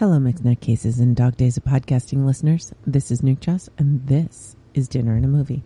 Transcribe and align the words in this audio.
Hello, 0.00 0.18
Mixed 0.18 0.42
Nutcases 0.42 0.98
and 0.98 1.14
Dog 1.14 1.36
Days 1.36 1.58
of 1.58 1.64
Podcasting 1.64 2.24
listeners. 2.24 2.72
This 2.86 3.10
is 3.10 3.20
Nuke 3.20 3.40
Joss, 3.40 3.68
and 3.76 4.06
this 4.06 4.56
is 4.72 4.88
Dinner 4.88 5.14
and 5.14 5.26
a 5.26 5.28
Movie. 5.28 5.62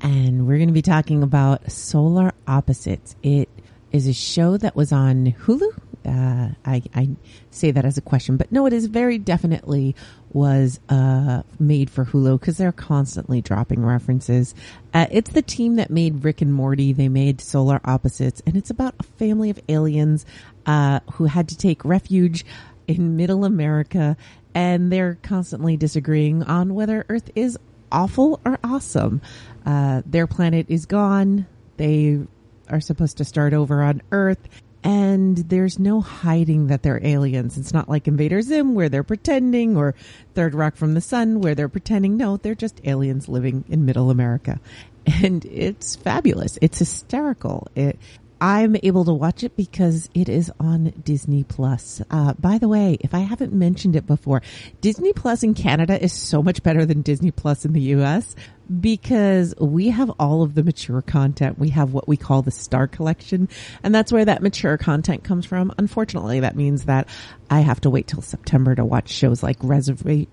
And 0.00 0.48
we're 0.48 0.56
going 0.56 0.70
to 0.70 0.74
be 0.74 0.82
talking 0.82 1.22
about 1.22 1.70
Solar 1.70 2.32
Opposites. 2.48 3.14
It 3.22 3.48
is 3.92 4.08
a 4.08 4.12
show 4.12 4.56
that 4.56 4.74
was 4.74 4.90
on 4.90 5.26
Hulu. 5.26 5.72
Uh, 6.04 6.48
I, 6.64 6.82
I 6.96 7.10
say 7.52 7.70
that 7.70 7.84
as 7.84 7.96
a 7.96 8.00
question, 8.00 8.36
but 8.36 8.50
no, 8.50 8.66
it 8.66 8.72
is 8.72 8.86
very 8.86 9.18
definitely 9.18 9.94
was 10.32 10.80
uh, 10.88 11.42
made 11.60 11.90
for 11.90 12.04
Hulu 12.04 12.40
because 12.40 12.56
they're 12.56 12.72
constantly 12.72 13.40
dropping 13.40 13.86
references. 13.86 14.52
Uh, 14.92 15.06
it's 15.12 15.30
the 15.30 15.42
team 15.42 15.76
that 15.76 15.90
made 15.90 16.24
Rick 16.24 16.42
and 16.42 16.52
Morty. 16.52 16.92
They 16.92 17.08
made 17.08 17.40
Solar 17.40 17.80
Opposites, 17.84 18.42
and 18.46 18.56
it's 18.56 18.70
about 18.70 18.96
a 18.98 19.04
family 19.04 19.50
of 19.50 19.60
aliens 19.68 20.26
uh, 20.66 21.00
who 21.12 21.26
had 21.26 21.48
to 21.50 21.56
take 21.56 21.84
refuge 21.84 22.44
in 22.90 23.16
middle 23.16 23.44
America 23.44 24.16
and 24.54 24.92
they're 24.92 25.16
constantly 25.22 25.76
disagreeing 25.76 26.42
on 26.42 26.74
whether 26.74 27.06
Earth 27.08 27.30
is 27.34 27.58
awful 27.92 28.40
or 28.44 28.58
awesome. 28.64 29.20
Uh, 29.64 30.02
their 30.06 30.26
planet 30.26 30.66
is 30.68 30.86
gone. 30.86 31.46
They 31.76 32.20
are 32.68 32.80
supposed 32.80 33.18
to 33.18 33.24
start 33.24 33.52
over 33.52 33.82
on 33.82 34.02
Earth. 34.10 34.48
And 34.82 35.36
there's 35.36 35.78
no 35.78 36.00
hiding 36.00 36.68
that 36.68 36.82
they're 36.82 37.04
aliens. 37.04 37.58
It's 37.58 37.74
not 37.74 37.88
like 37.88 38.08
Invader 38.08 38.40
Zim 38.40 38.74
where 38.74 38.88
they're 38.88 39.04
pretending 39.04 39.76
or 39.76 39.94
Third 40.34 40.54
Rock 40.54 40.76
from 40.76 40.94
the 40.94 41.02
Sun 41.02 41.40
where 41.40 41.54
they're 41.54 41.68
pretending. 41.68 42.16
No, 42.16 42.38
they're 42.38 42.54
just 42.54 42.80
aliens 42.84 43.28
living 43.28 43.64
in 43.68 43.84
middle 43.84 44.10
America. 44.10 44.58
And 45.06 45.44
it's 45.46 45.96
fabulous. 45.96 46.58
It's 46.60 46.78
hysterical. 46.78 47.68
It, 47.74 47.98
I'm 48.40 48.76
able 48.82 49.04
to 49.04 49.12
watch 49.12 49.44
it 49.44 49.54
because 49.56 50.08
it 50.14 50.28
is 50.28 50.50
on 50.58 50.92
Disney 51.04 51.44
Plus. 51.44 52.00
Uh, 52.10 52.32
by 52.34 52.58
the 52.58 52.68
way, 52.68 52.96
if 53.00 53.14
I 53.14 53.18
haven't 53.20 53.52
mentioned 53.52 53.96
it 53.96 54.06
before, 54.06 54.40
Disney 54.80 55.12
Plus 55.12 55.42
in 55.42 55.54
Canada 55.54 56.02
is 56.02 56.12
so 56.12 56.42
much 56.42 56.62
better 56.62 56.86
than 56.86 57.02
Disney 57.02 57.30
Plus 57.30 57.64
in 57.64 57.74
the 57.74 57.80
US 57.80 58.34
because 58.80 59.54
we 59.58 59.88
have 59.88 60.10
all 60.18 60.42
of 60.42 60.54
the 60.54 60.62
mature 60.62 61.02
content. 61.02 61.58
We 61.58 61.70
have 61.70 61.92
what 61.92 62.08
we 62.08 62.16
call 62.16 62.40
the 62.40 62.50
Star 62.50 62.86
Collection, 62.86 63.48
and 63.82 63.94
that's 63.94 64.12
where 64.12 64.24
that 64.24 64.42
mature 64.42 64.78
content 64.78 65.24
comes 65.24 65.44
from. 65.44 65.72
Unfortunately, 65.76 66.40
that 66.40 66.56
means 66.56 66.84
that 66.84 67.08
I 67.50 67.60
have 67.60 67.80
to 67.82 67.90
wait 67.90 68.06
till 68.06 68.22
September 68.22 68.74
to 68.74 68.84
watch 68.84 69.10
shows 69.10 69.42
like 69.42 69.56
Reservation. 69.62 70.28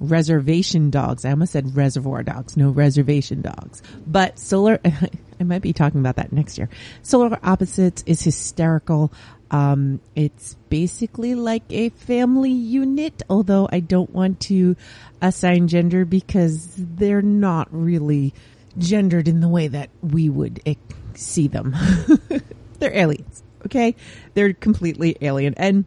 Reservation 0.00 0.90
Dogs. 0.90 1.24
I 1.24 1.30
almost 1.30 1.52
said 1.52 1.76
Reservoir 1.76 2.22
Dogs. 2.22 2.56
No, 2.56 2.70
Reservation 2.70 3.42
Dogs. 3.42 3.82
But 4.06 4.38
Solar, 4.38 4.80
I 5.40 5.44
might 5.44 5.62
be 5.62 5.72
talking 5.72 6.00
about 6.00 6.16
that 6.16 6.32
next 6.32 6.58
year. 6.58 6.68
Solar 7.02 7.38
Opposites 7.42 8.04
is 8.06 8.22
hysterical. 8.22 9.12
Um, 9.50 10.00
it's 10.14 10.54
basically 10.68 11.34
like 11.34 11.64
a 11.70 11.88
family 11.88 12.52
unit, 12.52 13.22
although 13.28 13.68
I 13.72 13.80
don't 13.80 14.10
want 14.10 14.40
to 14.42 14.76
assign 15.20 15.66
gender 15.66 16.04
because 16.04 16.72
they're 16.76 17.22
not 17.22 17.68
really 17.72 18.34
gendered 18.78 19.26
in 19.26 19.40
the 19.40 19.48
way 19.48 19.66
that 19.68 19.90
we 20.02 20.28
would 20.28 20.60
see 21.14 21.48
them. 21.48 21.74
they're 22.78 22.96
aliens. 22.96 23.42
Okay. 23.66 23.96
They're 24.34 24.52
completely 24.52 25.16
alien. 25.20 25.54
And 25.56 25.84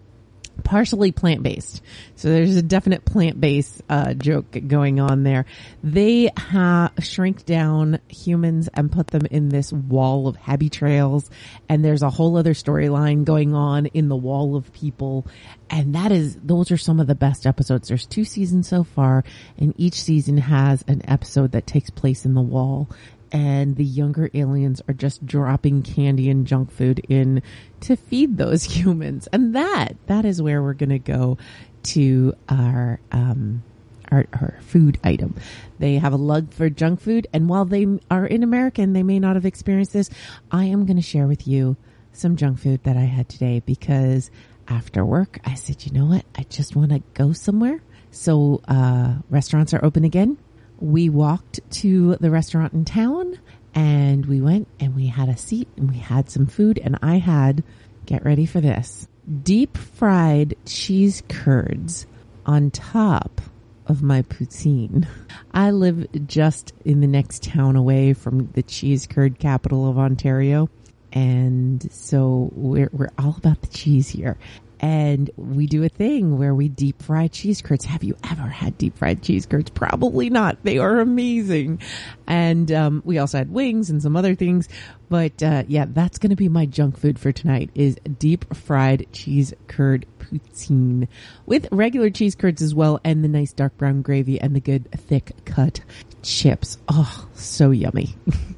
partially 0.64 1.12
plant 1.12 1.44
based. 1.44 1.82
So 2.16 2.30
there's 2.30 2.56
a 2.56 2.62
definite 2.62 3.06
plant 3.06 3.40
based 3.40 3.82
uh, 3.90 4.14
joke 4.14 4.56
going 4.68 5.00
on 5.00 5.24
there. 5.24 5.46
They 5.84 6.32
ha- 6.38 6.92
shrink 7.00 7.46
down 7.46 8.00
humans 8.08 8.70
and 8.74 8.92
put 8.92 9.08
them 9.08 9.26
in 9.30 9.50
this 9.50 9.72
wall 9.72 10.28
of 10.28 10.36
happy 10.36 10.70
trails, 10.70 11.30
and 11.68 11.84
there's 11.84 12.02
a 12.02 12.10
whole 12.10 12.38
other 12.38 12.54
storyline 12.54 13.26
going 13.26 13.54
on 13.54 13.88
in 13.88 14.10
the 14.10 14.16
wall 14.16 14.56
of 14.56 14.72
people. 14.74 15.28
And 15.70 15.96
that 15.96 16.12
is, 16.12 16.38
those 16.44 16.72
are 16.72 16.78
some 16.78 17.00
of 17.00 17.08
the 17.08 17.16
best 17.16 17.48
episodes. 17.48 17.88
There's 17.88 18.06
two 18.06 18.26
seasons 18.26 18.68
so 18.68 18.84
far, 18.84 19.24
and 19.58 19.74
each 19.78 20.02
season 20.02 20.38
has 20.38 20.84
an 20.88 21.02
episode 21.08 21.54
that 21.54 21.66
takes 21.66 21.90
place 21.90 22.26
in 22.26 22.36
the 22.36 22.42
wall 22.42 22.90
and 23.34 23.76
the 23.76 23.84
younger 23.84 24.30
aliens 24.36 24.82
are 24.88 24.94
just 24.94 25.26
dropping 25.26 25.82
candy 25.82 26.30
and 26.30 26.46
junk 26.46 26.72
food 26.72 27.00
in 27.10 27.42
to 27.82 27.96
feed 27.96 28.38
those 28.38 28.64
humans. 28.76 29.28
And 29.34 29.56
that, 29.56 29.98
that 30.06 30.24
is 30.24 30.42
where 30.42 30.62
we're 30.62 30.76
going 30.76 30.92
to 30.92 31.00
go 31.00 31.40
to 31.84 32.34
our, 32.48 33.00
um, 33.12 33.64
our, 34.12 34.26
our, 34.34 34.60
food 34.62 35.00
item. 35.04 35.36
They 35.80 35.96
have 35.96 36.14
a 36.14 36.18
lug 36.18 36.54
for 36.54 36.70
junk 36.70 37.02
food. 37.02 37.28
And 37.34 37.50
while 37.50 37.66
they 37.66 37.88
are 38.10 38.26
in 38.26 38.44
America 38.44 38.82
and 38.84 38.96
they 38.96 39.04
may 39.04 39.20
not 39.20 39.36
have 39.36 39.46
experienced 39.46 39.94
this, 39.94 40.10
I 40.52 40.66
am 40.66 40.86
going 40.86 40.98
to 40.98 41.02
share 41.02 41.28
with 41.28 41.48
you 41.48 41.76
some 42.14 42.38
junk 42.38 42.60
food 42.60 42.84
that 42.84 42.96
I 42.96 43.02
had 43.02 43.28
today 43.28 43.62
because 43.66 44.30
after 44.68 45.04
work, 45.04 45.40
I 45.44 45.56
said, 45.56 45.86
you 45.86 45.92
know 45.92 46.06
what? 46.06 46.24
I 46.36 46.44
just 46.44 46.76
want 46.76 46.92
to 46.92 47.02
go 47.16 47.34
somewhere. 47.34 47.82
So, 48.12 48.62
uh, 48.68 49.16
restaurants 49.32 49.74
are 49.74 49.84
open 49.84 50.04
again 50.04 50.38
we 50.84 51.08
walked 51.08 51.62
to 51.72 52.18
the 52.18 52.30
restaurant 52.30 52.74
in 52.74 52.84
town 52.84 53.40
and 53.74 54.26
we 54.26 54.42
went 54.42 54.68
and 54.82 54.94
we 54.94 55.08
had 55.08 55.30
a 55.30 55.38
seat 55.38 55.70
and 55.78 55.90
we 55.90 55.98
had 55.98 56.30
some 56.30 56.46
food 56.46 56.78
and 56.78 57.00
I 57.02 57.20
had, 57.20 57.64
get 58.06 58.26
ready 58.26 58.46
for 58.46 58.60
this, 58.60 59.08
deep 59.44 59.78
fried 59.78 60.56
cheese 60.66 61.24
curds 61.30 62.06
on 62.46 62.70
top 62.70 63.40
of 63.88 64.04
my 64.04 64.24
poutine. 64.24 65.08
I 65.54 65.72
live 65.72 66.06
just 66.28 66.74
in 66.84 67.00
the 67.00 67.08
next 67.08 67.44
town 67.44 67.78
away 67.78 68.12
from 68.12 68.50
the 68.52 68.64
cheese 68.64 69.08
curd 69.08 69.40
capital 69.40 69.90
of 69.90 69.98
Ontario. 69.98 70.70
And 71.14 71.90
so 71.94 72.50
we're, 72.54 72.90
we're 72.92 73.12
all 73.18 73.36
about 73.38 73.62
the 73.62 73.68
cheese 73.68 74.10
here 74.10 74.38
and 74.84 75.32
we 75.38 75.66
do 75.66 75.82
a 75.86 75.88
thing 75.88 76.38
where 76.38 76.54
we 76.54 76.68
deep 76.68 77.02
fry 77.02 77.30
cheese 77.30 77.62
curds. 77.62 77.86
Have 77.86 78.04
you 78.04 78.18
ever 78.30 78.50
had 78.50 78.78
deep 78.78 78.98
fried 78.98 79.24
cheese 79.24 79.46
curds? 79.46 79.70
Probably 79.70 80.30
not. 80.30 80.62
They 80.64 80.78
are 80.78 81.00
amazing. 81.00 81.80
And 82.28 82.70
um, 82.70 83.02
we 83.06 83.18
also 83.18 83.38
had 83.38 83.50
wings 83.50 83.90
and 83.90 84.04
some 84.04 84.18
other 84.18 84.36
things. 84.36 84.68
But 85.08 85.42
uh, 85.42 85.64
yeah, 85.70 85.86
that's 85.88 86.18
going 86.18 86.32
to 86.32 86.36
be 86.36 86.50
my 86.50 86.66
junk 86.66 86.98
food 86.98 87.18
for 87.18 87.32
tonight 87.32 87.70
is 87.74 87.96
deep 88.20 88.54
fried 88.54 89.08
cheese 89.14 89.54
curd 89.68 90.06
poutine 90.20 91.08
with 91.46 91.66
regular 91.72 92.10
cheese 92.10 92.36
curds 92.36 92.62
as 92.62 92.76
well 92.76 93.00
and 93.06 93.24
the 93.24 93.30
nice 93.30 93.54
dark 93.54 93.78
brown 93.78 94.02
gravy 94.02 94.42
and 94.42 94.54
the 94.54 94.60
good 94.60 94.92
thick 94.92 95.32
cut 95.46 95.80
chips. 96.24 96.78
Oh, 96.90 97.30
so 97.36 97.72
yummy. 97.72 98.18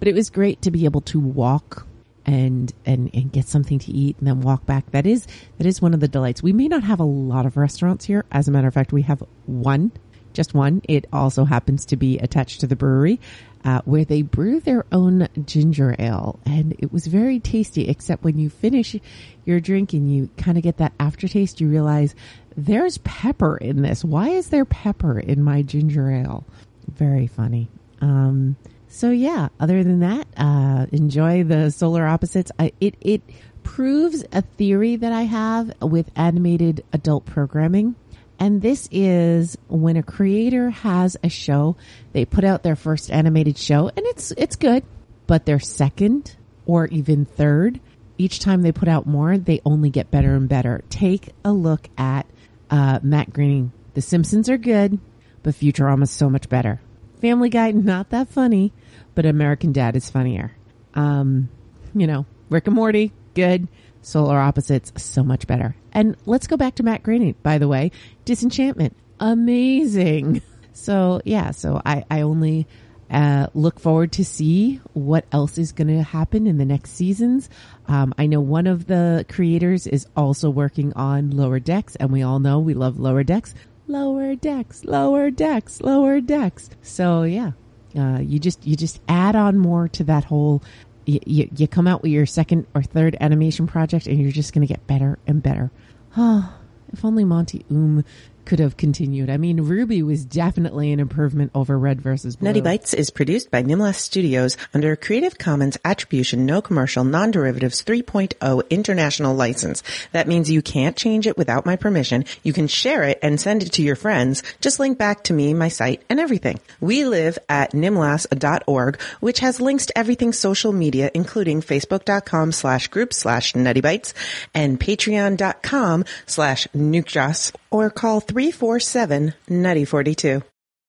but 0.00 0.08
it 0.08 0.16
was 0.16 0.30
great 0.30 0.62
to 0.62 0.72
be 0.72 0.84
able 0.84 1.02
to 1.02 1.20
walk 1.20 1.86
and 2.30 2.72
and 2.86 3.10
and 3.12 3.32
get 3.32 3.48
something 3.48 3.80
to 3.80 3.92
eat 3.92 4.16
and 4.18 4.28
then 4.28 4.40
walk 4.40 4.64
back. 4.64 4.88
That 4.92 5.04
is 5.04 5.26
that 5.58 5.66
is 5.66 5.82
one 5.82 5.92
of 5.92 6.00
the 6.00 6.08
delights. 6.08 6.42
We 6.42 6.52
may 6.52 6.68
not 6.68 6.84
have 6.84 7.00
a 7.00 7.04
lot 7.04 7.44
of 7.44 7.56
restaurants 7.56 8.04
here. 8.04 8.24
As 8.30 8.46
a 8.46 8.52
matter 8.52 8.68
of 8.68 8.74
fact, 8.74 8.92
we 8.92 9.02
have 9.02 9.22
one, 9.46 9.90
just 10.32 10.54
one. 10.54 10.80
It 10.84 11.06
also 11.12 11.44
happens 11.44 11.84
to 11.86 11.96
be 11.96 12.18
attached 12.18 12.60
to 12.60 12.68
the 12.68 12.76
brewery. 12.76 13.20
Uh, 13.62 13.82
where 13.84 14.06
they 14.06 14.22
brew 14.22 14.58
their 14.58 14.86
own 14.90 15.28
ginger 15.44 15.94
ale, 15.98 16.40
and 16.46 16.74
it 16.78 16.90
was 16.90 17.06
very 17.06 17.38
tasty. 17.38 17.90
Except 17.90 18.24
when 18.24 18.38
you 18.38 18.48
finish 18.48 18.96
your 19.44 19.60
drink 19.60 19.92
and 19.92 20.10
you 20.10 20.30
kind 20.38 20.56
of 20.56 20.62
get 20.62 20.78
that 20.78 20.94
aftertaste, 20.98 21.60
you 21.60 21.68
realize 21.68 22.14
there's 22.56 22.96
pepper 22.98 23.58
in 23.58 23.82
this. 23.82 24.02
Why 24.02 24.30
is 24.30 24.48
there 24.48 24.64
pepper 24.64 25.20
in 25.20 25.42
my 25.42 25.60
ginger 25.60 26.10
ale? 26.10 26.46
Very 26.90 27.26
funny. 27.26 27.68
Um, 28.00 28.56
so 28.90 29.10
yeah, 29.10 29.48
other 29.60 29.84
than 29.84 30.00
that, 30.00 30.26
uh, 30.36 30.86
enjoy 30.90 31.44
the 31.44 31.70
solar 31.70 32.04
opposites. 32.04 32.50
I, 32.58 32.72
it, 32.80 32.96
it 33.00 33.22
proves 33.62 34.24
a 34.32 34.42
theory 34.42 34.96
that 34.96 35.12
I 35.12 35.22
have 35.22 35.72
with 35.80 36.10
animated 36.16 36.84
adult 36.92 37.24
programming. 37.24 37.94
And 38.40 38.60
this 38.60 38.88
is 38.90 39.56
when 39.68 39.96
a 39.96 40.02
creator 40.02 40.70
has 40.70 41.16
a 41.22 41.28
show, 41.28 41.76
they 42.12 42.24
put 42.24 42.42
out 42.42 42.64
their 42.64 42.74
first 42.74 43.12
animated 43.12 43.58
show 43.58 43.88
and 43.88 44.04
it's, 44.06 44.32
it's 44.32 44.56
good, 44.56 44.82
but 45.28 45.46
their 45.46 45.60
second 45.60 46.36
or 46.66 46.86
even 46.86 47.26
third, 47.26 47.78
each 48.18 48.40
time 48.40 48.62
they 48.62 48.72
put 48.72 48.88
out 48.88 49.06
more, 49.06 49.38
they 49.38 49.60
only 49.64 49.90
get 49.90 50.10
better 50.10 50.34
and 50.34 50.48
better. 50.48 50.82
Take 50.90 51.28
a 51.44 51.52
look 51.52 51.88
at, 51.96 52.26
uh, 52.70 52.98
Matt 53.02 53.32
Groening. 53.32 53.70
The 53.94 54.02
Simpsons 54.02 54.48
are 54.48 54.58
good, 54.58 54.98
but 55.44 55.54
Futurama 55.54 56.02
is 56.02 56.10
so 56.10 56.28
much 56.28 56.48
better. 56.48 56.80
Family 57.20 57.48
Guy, 57.48 57.70
not 57.72 58.10
that 58.10 58.28
funny, 58.28 58.72
but 59.14 59.26
American 59.26 59.72
Dad 59.72 59.96
is 59.96 60.10
funnier. 60.10 60.52
Um, 60.94 61.48
you 61.94 62.06
know, 62.06 62.26
Rick 62.48 62.66
and 62.66 62.76
Morty, 62.76 63.12
good. 63.34 63.68
Solar 64.02 64.38
Opposites, 64.38 64.92
so 64.96 65.22
much 65.22 65.46
better. 65.46 65.76
And 65.92 66.16
let's 66.24 66.46
go 66.46 66.56
back 66.56 66.76
to 66.76 66.82
Matt 66.82 67.02
Groening, 67.02 67.34
by 67.42 67.58
the 67.58 67.68
way. 67.68 67.90
Disenchantment, 68.24 68.96
amazing. 69.18 70.42
So 70.72 71.20
yeah, 71.24 71.50
so 71.50 71.82
I, 71.84 72.04
I 72.10 72.22
only 72.22 72.66
uh, 73.10 73.48
look 73.54 73.80
forward 73.80 74.12
to 74.12 74.24
see 74.24 74.80
what 74.92 75.26
else 75.32 75.58
is 75.58 75.72
going 75.72 75.88
to 75.88 76.02
happen 76.02 76.46
in 76.46 76.58
the 76.58 76.64
next 76.64 76.92
seasons. 76.92 77.50
Um, 77.88 78.14
I 78.16 78.26
know 78.26 78.40
one 78.40 78.66
of 78.66 78.86
the 78.86 79.26
creators 79.28 79.86
is 79.86 80.06
also 80.16 80.48
working 80.48 80.92
on 80.94 81.30
Lower 81.30 81.58
Decks, 81.58 81.96
and 81.96 82.10
we 82.10 82.22
all 82.22 82.38
know 82.38 82.60
we 82.60 82.74
love 82.74 82.98
Lower 82.98 83.24
Decks. 83.24 83.54
Lower 83.90 84.36
Decks, 84.36 84.84
Lower 84.84 85.30
Decks, 85.32 85.80
Lower 85.80 86.20
Decks. 86.20 86.70
So 86.80 87.24
yeah, 87.24 87.52
uh, 87.98 88.20
you 88.20 88.38
just 88.38 88.64
you 88.64 88.76
just 88.76 89.00
add 89.08 89.34
on 89.34 89.58
more 89.58 89.88
to 89.88 90.04
that 90.04 90.24
whole. 90.24 90.62
You, 91.06 91.18
you, 91.26 91.50
you 91.56 91.66
come 91.66 91.88
out 91.88 92.02
with 92.02 92.12
your 92.12 92.24
second 92.24 92.68
or 92.72 92.82
third 92.82 93.16
animation 93.20 93.66
project, 93.66 94.06
and 94.06 94.20
you're 94.20 94.30
just 94.30 94.52
going 94.52 94.66
to 94.66 94.72
get 94.72 94.86
better 94.86 95.18
and 95.26 95.42
better. 95.42 95.72
Oh, 96.16 96.56
if 96.92 97.04
only 97.04 97.24
Monty 97.24 97.64
Oum 97.70 98.04
could 98.50 98.58
have 98.58 98.76
continued. 98.76 99.30
I 99.30 99.36
mean, 99.36 99.60
RWBY 99.60 100.04
was 100.04 100.24
definitely 100.24 100.90
an 100.90 100.98
improvement 100.98 101.52
over 101.54 101.78
Red 101.78 102.00
versus 102.00 102.34
Blue. 102.34 102.48
Nutty 102.48 102.60
Bites 102.60 102.92
is 102.92 103.08
produced 103.08 103.48
by 103.48 103.62
Nimlas 103.62 103.94
Studios 103.94 104.56
under 104.74 104.90
a 104.90 104.96
Creative 104.96 105.38
Commons 105.38 105.78
Attribution 105.84 106.46
No 106.46 106.60
Commercial 106.60 107.04
Non-Derivatives 107.04 107.84
3.0 107.84 108.68
International 108.68 109.36
License. 109.36 109.84
That 110.10 110.26
means 110.26 110.50
you 110.50 110.62
can't 110.62 110.96
change 110.96 111.28
it 111.28 111.38
without 111.38 111.64
my 111.64 111.76
permission. 111.76 112.24
You 112.42 112.52
can 112.52 112.66
share 112.66 113.04
it 113.04 113.20
and 113.22 113.40
send 113.40 113.62
it 113.62 113.70
to 113.74 113.82
your 113.82 113.94
friends. 113.94 114.42
Just 114.60 114.80
link 114.80 114.98
back 114.98 115.22
to 115.24 115.32
me, 115.32 115.54
my 115.54 115.68
site, 115.68 116.02
and 116.10 116.18
everything. 116.18 116.58
We 116.80 117.04
live 117.04 117.38
at 117.48 117.70
nimlas.org, 117.70 119.00
which 119.20 119.38
has 119.38 119.60
links 119.60 119.86
to 119.86 119.96
everything 119.96 120.32
social 120.32 120.72
media, 120.72 121.12
including 121.14 121.62
facebook.com 121.62 122.50
slash 122.50 122.88
group 122.88 123.14
slash 123.14 123.54
Nutty 123.54 123.80
Bites 123.80 124.12
and 124.52 124.80
patreon.com 124.80 126.04
slash 126.26 126.66
nukejoss 126.74 127.52
or 127.70 127.90
call 127.90 128.20
347 128.40 129.34
Nutty 129.50 129.84
42. 129.84 130.49